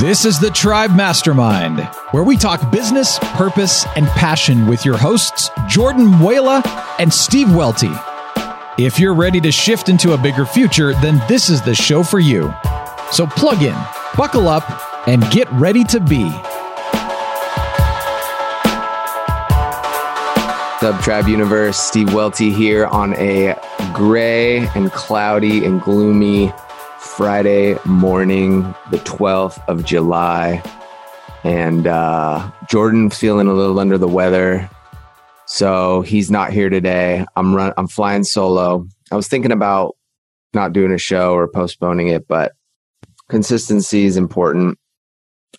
[0.00, 5.48] This is the Tribe Mastermind, where we talk business, purpose, and passion with your hosts,
[5.68, 6.62] Jordan Muela
[6.98, 7.90] and Steve Welty.
[8.76, 12.20] If you're ready to shift into a bigger future, then this is the show for
[12.20, 12.52] you.
[13.10, 13.74] So plug in,
[14.18, 16.28] buckle up, and get ready to be.
[20.78, 23.58] Sub Tribe Universe, Steve Welty here on a
[23.94, 26.52] gray and cloudy and gloomy
[27.06, 30.62] Friday morning, the 12th of July.
[31.44, 34.68] And uh, Jordan feeling a little under the weather.
[35.46, 37.24] So he's not here today.
[37.36, 38.86] I'm run I'm flying solo.
[39.10, 39.96] I was thinking about
[40.52, 42.52] not doing a show or postponing it, but
[43.28, 44.78] consistency is important.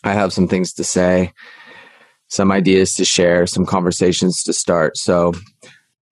[0.03, 1.31] I have some things to say,
[2.27, 4.98] some ideas to share, some conversations to start.
[4.98, 5.34] So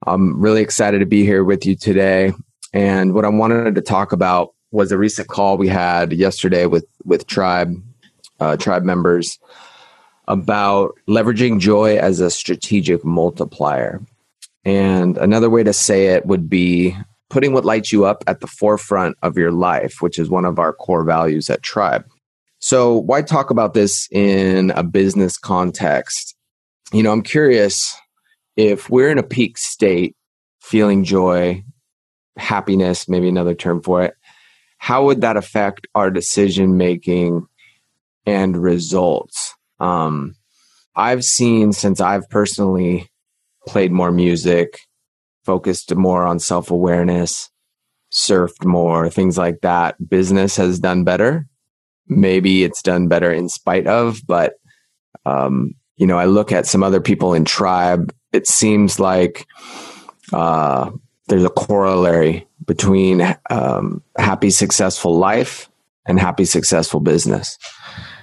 [0.08, 2.32] I'm really excited to be here with you today.
[2.74, 6.86] And what I wanted to talk about was a recent call we had yesterday with
[7.04, 7.82] with tribe
[8.40, 9.40] uh, tribe members
[10.28, 14.02] about leveraging joy as a strategic multiplier.
[14.66, 16.98] And another way to say it would be
[17.30, 20.60] putting what lights you up at the forefront of your life, which is one of
[20.60, 22.05] our core values at Tribe.
[22.60, 26.36] So, why talk about this in a business context?
[26.92, 27.96] You know, I'm curious
[28.55, 30.16] if we're in a peak state,
[30.62, 31.64] feeling joy,
[32.38, 34.16] happiness, maybe another term for it,
[34.86, 37.48] how would that affect our decision making
[38.28, 39.55] and results?
[39.80, 40.36] Um,
[40.96, 43.10] I've seen since I've personally
[43.68, 44.82] played more music,
[45.44, 47.50] focused more on self awareness,
[48.12, 51.48] surfed more, things like that, business has done better.
[52.08, 54.54] Maybe it's done better in spite of, but,
[55.26, 59.48] um, you know, I look at some other people in tribe, it seems like,
[60.32, 60.92] uh,
[61.27, 65.69] there's a corollary between um, happy, successful life
[66.06, 67.58] and happy, successful business.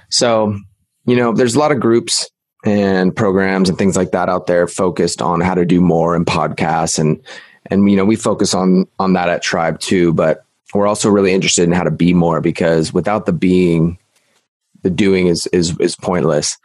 [0.09, 0.57] So,
[1.05, 2.29] you know, there's a lot of groups
[2.65, 6.25] and programs and things like that out there focused on how to do more and
[6.25, 6.97] podcasts.
[6.99, 7.21] And
[7.67, 10.43] and you know we focus on on that at tribe too but
[10.73, 13.97] we're also really interested in how to be more because without the being
[14.81, 16.57] the doing is is is pointless.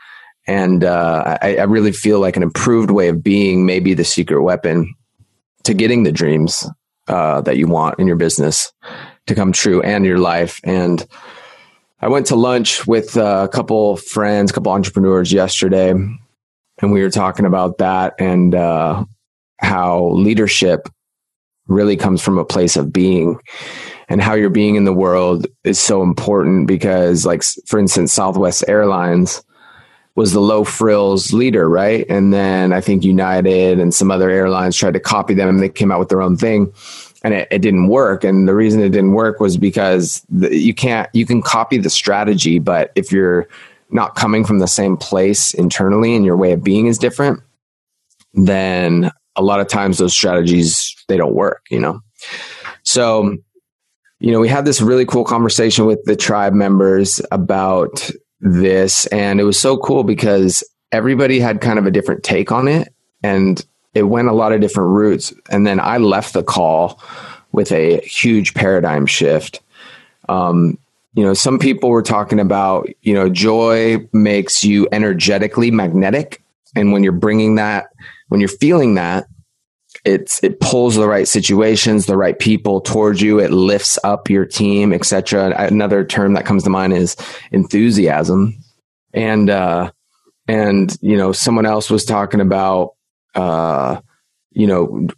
[0.46, 4.04] And uh, I, I really feel like an improved way of being may be the
[4.04, 4.94] secret weapon
[5.64, 6.66] to getting the dreams
[7.08, 8.72] uh, that you want in your business
[9.26, 10.60] to come true and your life.
[10.64, 11.06] And
[12.00, 17.10] I went to lunch with a couple friends, a couple entrepreneurs yesterday, and we were
[17.10, 19.04] talking about that and uh,
[19.60, 20.88] how leadership
[21.66, 23.38] really comes from a place of being
[24.08, 28.64] and how you're being in the world is so important because like for instance southwest
[28.66, 29.42] airlines
[30.18, 32.04] was the low frills leader, right?
[32.08, 35.68] And then I think United and some other airlines tried to copy them and they
[35.68, 36.72] came out with their own thing
[37.22, 38.24] and it, it didn't work.
[38.24, 41.88] And the reason it didn't work was because the, you can't, you can copy the
[41.88, 43.46] strategy, but if you're
[43.90, 47.40] not coming from the same place internally and your way of being is different,
[48.34, 52.00] then a lot of times those strategies, they don't work, you know?
[52.82, 53.36] So,
[54.18, 59.40] you know, we had this really cool conversation with the tribe members about this and
[59.40, 60.62] it was so cool because
[60.92, 64.60] everybody had kind of a different take on it and it went a lot of
[64.60, 65.32] different routes.
[65.50, 67.02] And then i left the call
[67.52, 69.60] with a huge paradigm shift.
[70.28, 70.78] Um,
[71.14, 76.42] you know some people were talking about you know joy makes you energetically magnetic
[76.76, 77.88] and when you're bringing that
[78.28, 79.26] when you're feeling that
[80.08, 83.38] it's it pulls the right situations, the right people towards you.
[83.38, 85.54] It lifts up your team, etc.
[85.56, 87.16] Another term that comes to mind is
[87.52, 88.56] enthusiasm,
[89.12, 89.90] and uh,
[90.46, 92.94] and you know someone else was talking about
[93.34, 94.00] uh,
[94.50, 95.08] you know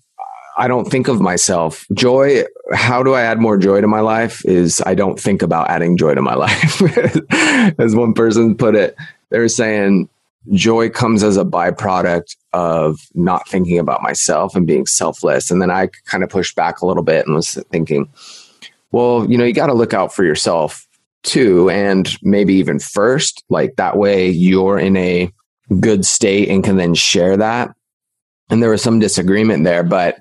[0.58, 2.42] I don't think of myself joy.
[2.72, 4.44] How do I add more joy to my life?
[4.44, 6.82] Is I don't think about adding joy to my life,
[7.78, 8.96] as one person put it.
[9.30, 10.08] They were saying
[10.52, 15.50] joy comes as a byproduct of not thinking about myself and being selfless.
[15.50, 18.08] And then I kind of pushed back a little bit and was thinking,
[18.90, 20.86] well, you know, you got to look out for yourself
[21.22, 21.68] too.
[21.70, 25.30] And maybe even first, like that way you're in a
[25.78, 27.70] good state and can then share that.
[28.48, 30.18] And there was some disagreement there, but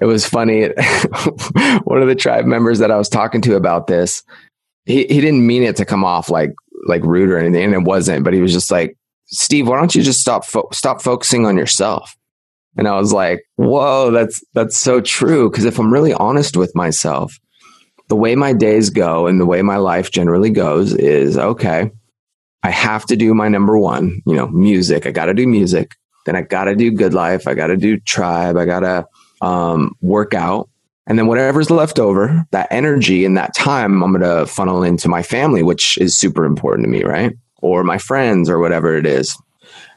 [0.00, 0.62] it was funny.
[1.84, 4.22] One of the tribe members that I was talking to about this,
[4.84, 6.52] he, he didn't mean it to come off like,
[6.86, 7.64] like rude or anything.
[7.64, 10.68] And it wasn't, but he was just like, Steve, why don't you just stop fo-
[10.72, 12.16] stop focusing on yourself?
[12.76, 15.50] And I was like, whoa, that's that's so true.
[15.50, 17.38] Because if I'm really honest with myself,
[18.08, 21.90] the way my days go and the way my life generally goes is okay.
[22.62, 25.06] I have to do my number one, you know, music.
[25.06, 25.94] I got to do music.
[26.26, 27.46] Then I got to do good life.
[27.46, 28.56] I got to do tribe.
[28.56, 29.06] I got to
[29.42, 30.68] um, work out.
[31.06, 35.08] And then whatever's left over, that energy and that time, I'm going to funnel into
[35.08, 37.34] my family, which is super important to me, right?
[37.64, 39.38] Or my friends or whatever it is.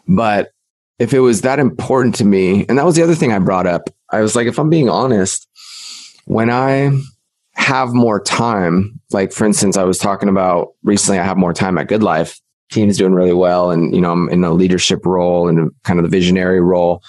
[0.07, 0.51] But
[0.99, 3.67] if it was that important to me, and that was the other thing I brought
[3.67, 5.45] up, I was like, if I'm being honest,
[6.23, 6.91] when I
[7.55, 11.77] have more time, like for instance, I was talking about recently, I have more time
[11.77, 12.39] at Good Life.
[12.71, 16.03] Team's doing really well, and you know, I'm in a leadership role and kind of
[16.03, 17.03] the visionary role,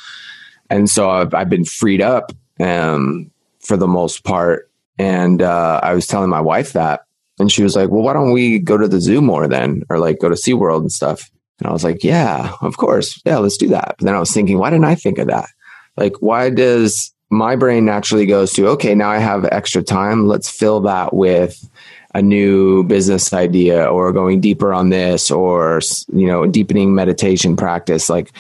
[0.71, 3.31] and so I've, I've been freed up um,
[3.61, 4.71] for the most part.
[4.99, 7.03] And uh, I was telling my wife that,
[7.39, 9.99] and she was like, "Well, why don't we go to the zoo more then, or
[9.99, 13.57] like go to SeaWorld and stuff?" And I was like, "Yeah, of course, yeah, let's
[13.57, 15.49] do that." But then I was thinking, why didn't I think of that?
[15.97, 20.27] Like, why does my brain naturally goes to, okay, now I have extra time.
[20.27, 21.69] Let's fill that with
[22.15, 25.81] a new business idea or going deeper on this or,
[26.13, 28.09] you know, deepening meditation practice.
[28.09, 28.33] Like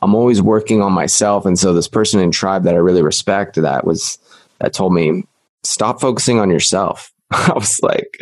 [0.00, 1.44] I'm always working on myself.
[1.44, 4.18] And so this person in tribe that I really respect that was,
[4.60, 5.24] that told me,
[5.64, 7.12] stop focusing on yourself.
[7.30, 8.16] I was like,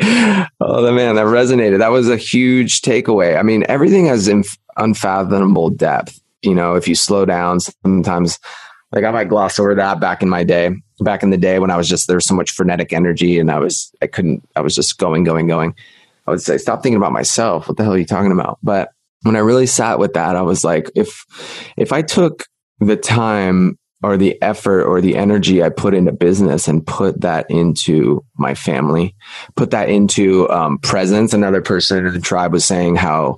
[0.60, 1.78] oh, the man, that resonated.
[1.78, 3.38] That was a huge takeaway.
[3.38, 6.20] I mean, everything has inf- unfathomable depth.
[6.42, 8.38] You know, if you slow down, sometimes
[8.92, 10.70] like I might gloss over that back in my day,
[11.00, 13.50] back in the day when I was just, there was so much frenetic energy and
[13.50, 15.74] I was, I couldn't, I was just going, going, going.
[16.26, 17.68] I would say, stop thinking about myself.
[17.68, 18.58] What the hell are you talking about?
[18.62, 18.90] But
[19.22, 21.24] when I really sat with that, I was like, if,
[21.76, 22.44] if I took
[22.78, 27.50] the time or the effort or the energy I put into business and put that
[27.50, 29.16] into my family,
[29.56, 31.32] put that into um, presence.
[31.32, 33.36] Another person in the tribe was saying how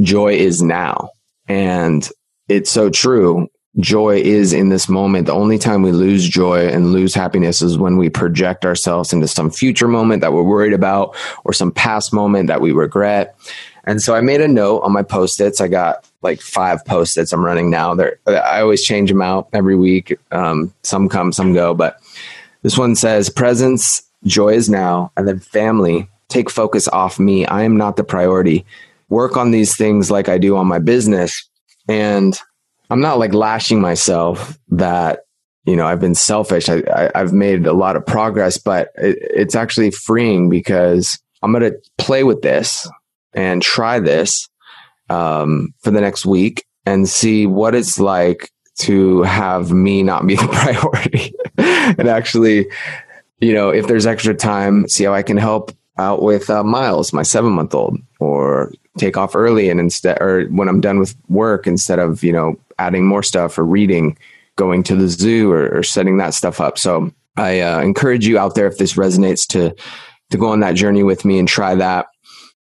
[0.00, 1.10] joy is now.
[1.46, 2.08] And
[2.48, 5.26] it's so true joy is in this moment.
[5.26, 9.28] The only time we lose joy and lose happiness is when we project ourselves into
[9.28, 13.36] some future moment that we're worried about or some past moment that we regret.
[13.84, 15.60] And so I made a note on my post-its.
[15.60, 17.94] I got like five post-its I'm running now.
[17.94, 20.18] They're, I always change them out every week.
[20.30, 22.00] Um, some come, some go, but
[22.62, 27.44] this one says presence, joy is now, and then family, take focus off me.
[27.44, 28.64] I am not the priority.
[29.08, 31.48] Work on these things like I do on my business.
[31.88, 32.38] And
[32.88, 35.24] I'm not like lashing myself that
[35.64, 36.68] you know I've been selfish.
[36.68, 36.82] I,
[37.14, 41.72] I have made a lot of progress, but it, it's actually freeing because I'm going
[41.72, 42.88] to play with this
[43.34, 44.48] and try this
[45.08, 50.34] um, for the next week and see what it's like to have me not be
[50.36, 51.34] the priority
[51.98, 52.66] and actually
[53.40, 57.12] you know if there's extra time see how i can help out with uh, miles
[57.12, 61.14] my seven month old or take off early and instead or when i'm done with
[61.28, 64.18] work instead of you know adding more stuff or reading,
[64.56, 66.78] going to the zoo or, or setting that stuff up.
[66.78, 69.74] So I uh, encourage you out there if this resonates to
[70.30, 72.06] to go on that journey with me and try that.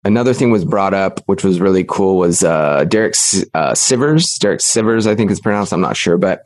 [0.05, 3.15] Another thing was brought up, which was really cool, was uh, Derek
[3.55, 4.39] uh, Sivers.
[4.39, 5.73] Derek Sivers, I think it's pronounced.
[5.73, 6.43] I'm not sure, but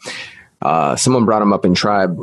[0.61, 2.19] uh, someone brought him up in Tribe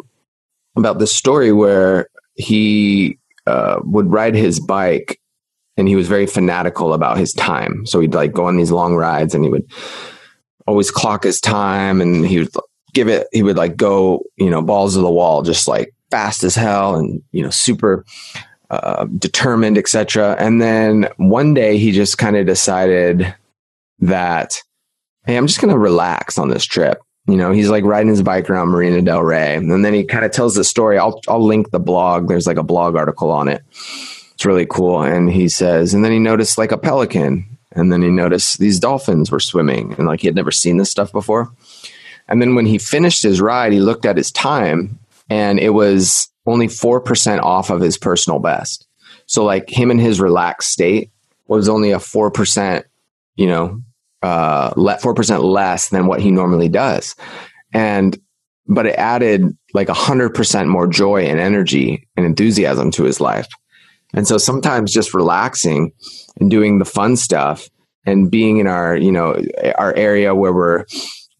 [0.76, 5.20] about this story where he uh, would ride his bike
[5.76, 7.86] and he was very fanatical about his time.
[7.86, 9.66] So he'd like go on these long rides and he would
[10.68, 12.50] always clock his time and he would
[12.94, 16.44] give it, he would like go, you know, balls to the wall, just like fast
[16.44, 18.06] as hell and, you know, super
[18.74, 20.36] uh, determined, etc.
[20.40, 23.34] And then one day he just kind of decided
[24.00, 24.62] that,
[25.26, 27.00] hey, I'm just going to relax on this trip.
[27.28, 29.56] You know, he's like riding his bike around Marina Del Rey.
[29.56, 30.98] And then he kind of tells the story.
[30.98, 32.28] I'll, I'll link the blog.
[32.28, 33.64] There's like a blog article on it.
[34.34, 35.02] It's really cool.
[35.02, 38.80] And he says, and then he noticed like a pelican and then he noticed these
[38.80, 41.52] dolphins were swimming and like he had never seen this stuff before.
[42.28, 45.00] And then when he finished his ride, he looked at his time
[45.30, 48.88] and it was only 4% off of his personal best.
[49.26, 51.12] So like him in his relaxed state
[51.48, 52.84] was only a 4%,
[53.36, 53.82] you know,
[54.22, 57.16] uh, 4% less than what he normally does.
[57.74, 58.18] And,
[58.68, 63.20] but it added like a hundred percent more joy and energy and enthusiasm to his
[63.20, 63.48] life.
[64.14, 65.92] And so sometimes just relaxing
[66.40, 67.70] and doing the fun stuff
[68.06, 69.42] and being in our, you know,
[69.78, 70.86] our area where we're,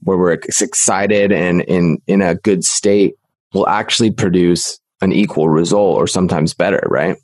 [0.02, 3.16] where we're excited and in, in a good state
[3.54, 6.86] will actually produce an equal result or sometimes better.
[6.90, 7.18] Right.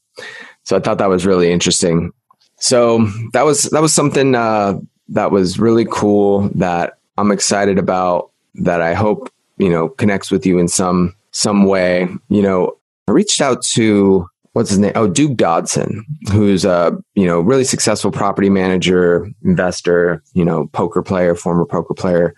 [0.63, 2.11] So I thought that was really interesting.
[2.57, 8.31] So that was, that was something, uh, that was really cool that I'm excited about
[8.55, 12.07] that I hope, you know, connects with you in some, some way.
[12.27, 14.91] You know, I reached out to what's his name?
[14.95, 21.01] Oh, Duke Dodson, who's a you know really successful property manager, investor, you know, poker
[21.01, 22.35] player, former poker player.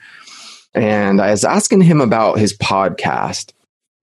[0.73, 3.53] And I was asking him about his podcast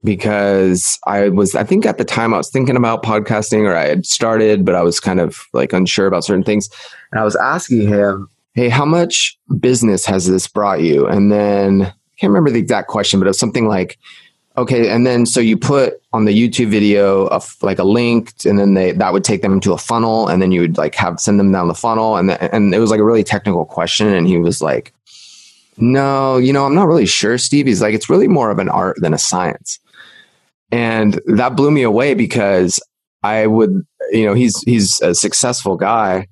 [0.04, 3.86] because I was, I think at the time I was thinking about podcasting or I
[3.86, 6.68] had started, but I was kind of like unsure about certain things.
[7.12, 11.06] And I was asking him, Hey, how much business has this brought you?
[11.06, 13.98] And then I can't remember the exact question, but it was something like,
[14.58, 18.58] okay, and then so you put on the YouTube video a, like a link, and
[18.58, 21.20] then they that would take them into a funnel, and then you would like have
[21.20, 24.26] send them down the funnel, and and it was like a really technical question, and
[24.26, 24.92] he was like,
[25.78, 28.68] "No, you know, I'm not really sure, Steve." He's like, "It's really more of an
[28.68, 29.78] art than a science,"
[30.70, 32.80] and that blew me away because
[33.22, 36.26] I would, you know, he's he's a successful guy,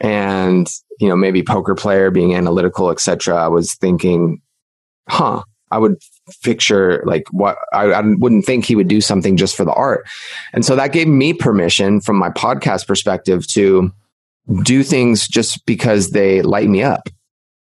[0.00, 0.68] and
[1.00, 3.36] you know, maybe poker player, being analytical, etc.
[3.36, 4.40] I was thinking,
[5.08, 5.96] huh, I would
[6.42, 10.06] picture like what I, I, wouldn't think he would do something just for the art.
[10.52, 13.92] And so that gave me permission from my podcast perspective to
[14.62, 17.08] do things just because they light me up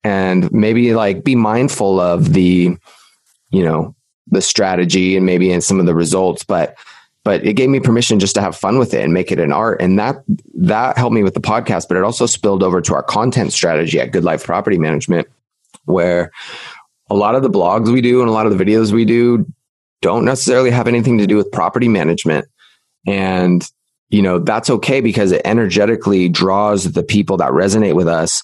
[0.03, 2.77] and maybe like be mindful of the,
[3.49, 3.95] you know,
[4.27, 6.77] the strategy and maybe in some of the results, but
[7.23, 9.53] but it gave me permission just to have fun with it and make it an
[9.53, 10.23] art and that
[10.55, 13.97] that helped me with the podcast but it also spilled over to our content strategy
[13.97, 15.25] at good life property management
[15.85, 16.31] where
[17.09, 19.45] a lot of the blogs we do and a lot of the videos we do
[20.01, 22.45] don't necessarily have anything to do with property management.
[23.07, 23.65] And,
[24.09, 28.43] you know, that's okay because it energetically draws the people that resonate with us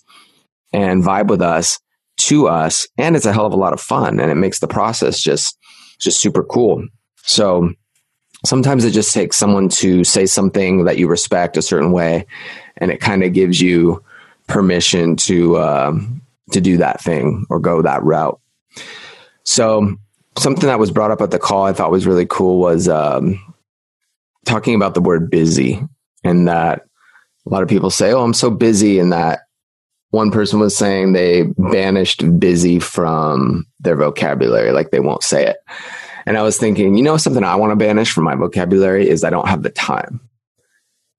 [0.73, 1.79] and vibe with us
[2.17, 2.87] to us.
[2.97, 5.57] And it's a hell of a lot of fun and it makes the process just,
[5.99, 6.87] just super cool.
[7.23, 7.73] So
[8.45, 12.25] sometimes it just takes someone to say something that you respect a certain way
[12.77, 14.03] and it kind of gives you
[14.47, 18.39] permission to, um, to do that thing or go that route.
[19.43, 19.97] So
[20.37, 23.39] something that was brought up at the call I thought was really cool was um,
[24.45, 25.81] talking about the word busy
[26.23, 26.85] and that
[27.45, 29.41] a lot of people say, "Oh, I'm so busy," and that
[30.11, 35.57] one person was saying they banished busy from their vocabulary, like they won't say it.
[36.25, 39.23] And I was thinking, you know, something I want to banish from my vocabulary is
[39.23, 40.19] I don't have the time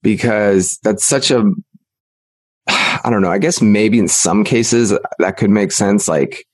[0.03, 1.51] because that's such a,
[2.69, 6.09] I don't know, I guess maybe in some cases that could make sense.
[6.09, 6.47] Like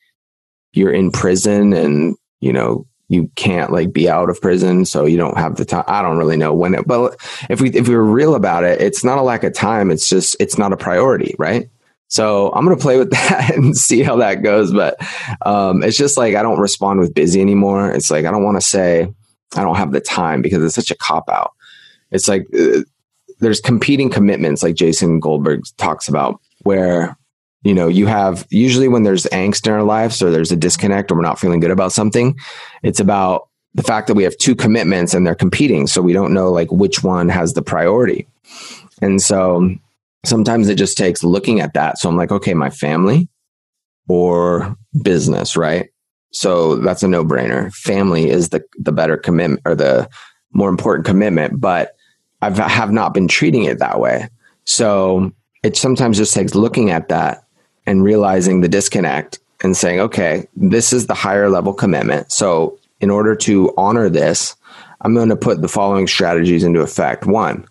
[0.77, 5.17] you're in prison and you know you can't like be out of prison so you
[5.17, 7.17] don't have the time i don't really know when it but
[7.49, 10.09] if we if we were real about it it's not a lack of time it's
[10.09, 11.69] just it's not a priority right
[12.09, 14.97] so i'm going to play with that and see how that goes but
[15.45, 18.57] um, it's just like i don't respond with busy anymore it's like i don't want
[18.57, 19.07] to say
[19.55, 21.53] i don't have the time because it's such a cop out
[22.11, 22.81] it's like uh,
[23.41, 27.17] there's competing commitments like jason goldberg talks about where
[27.67, 31.11] you know, you have usually when there's angst in our lives or there's a disconnect
[31.11, 32.39] or we're not feeling good about something,
[32.85, 35.89] it's about the fact that we have two commitments and they're competing.
[35.89, 38.29] So we don't know like which one has the priority.
[39.03, 39.75] And so
[40.27, 41.99] sometimes it just takes looking at that.
[41.99, 43.29] So I'm like, okay, my family
[44.09, 45.91] or business, right?
[46.33, 47.73] So that's a no brainer.
[47.73, 50.09] Family is the, the better commitment or the
[50.53, 51.97] more important commitment, but
[52.43, 54.29] I have not been treating it that way.
[54.65, 57.45] So it sometimes just takes looking at that
[57.87, 62.31] and realizing the disconnect and saying, okay, this is the higher level commitment.
[62.31, 64.57] So, in order to honor this,
[65.03, 67.27] I'm going to put the following strategies into effect.
[67.27, 67.67] One,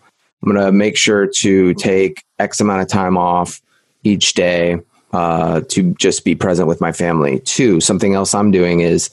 [0.45, 3.61] I'm going to make sure to take X amount of time off
[4.03, 4.77] each day
[5.11, 7.39] uh, to just be present with my family.
[7.39, 9.09] Two, something else I'm doing is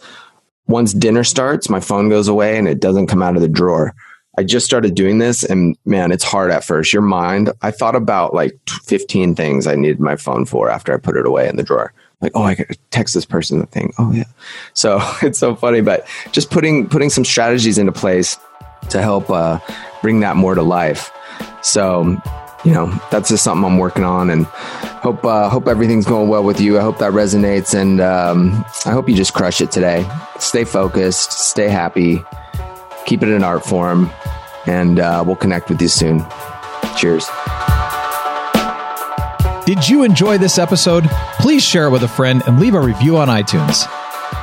[0.67, 3.95] once dinner starts, my phone goes away and it doesn't come out of the drawer.
[4.37, 6.93] I just started doing this and man, it's hard at first.
[6.93, 10.99] Your mind, I thought about like 15 things I needed my phone for after I
[10.99, 11.93] put it away in the drawer.
[12.21, 13.93] Like, oh, I could text this person the thing.
[13.99, 14.25] Oh yeah.
[14.75, 18.39] So it's so funny, but just putting, putting some strategies into place
[18.91, 19.59] to help uh,
[20.03, 21.11] bring that more to life.
[21.63, 22.21] So,
[22.65, 26.45] you know, that's just something I'm working on and hope, uh, hope everything's going well
[26.45, 26.79] with you.
[26.79, 30.09] I hope that resonates and um, I hope you just crush it today.
[30.39, 32.25] Stay focused, stay happy
[33.05, 34.11] keep it in art form,
[34.67, 36.25] and uh, we'll connect with you soon.
[36.97, 37.29] Cheers.
[39.67, 41.05] Did you enjoy this episode?
[41.39, 43.87] Please share it with a friend and leave a review on iTunes.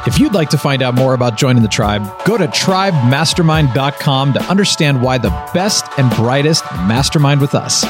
[0.07, 4.43] If you'd like to find out more about joining the tribe, go to tribemastermind.com to
[4.43, 7.85] understand why the best and brightest mastermind with us.